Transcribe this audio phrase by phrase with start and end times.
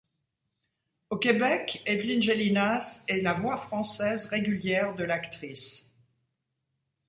[1.11, 5.93] Au Québec, Éveline Gélinas est la voix française régulière de l'actrice.